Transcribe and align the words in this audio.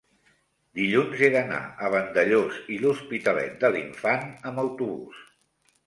dilluns 0.79 1.21
he 1.25 1.29
d'anar 1.35 1.59
a 1.67 1.91
Vandellòs 1.97 2.59
i 2.77 2.81
l'Hospitalet 2.87 3.55
de 3.67 3.73
l'Infant 3.79 4.29
amb 4.35 4.69
autobús. 4.69 5.27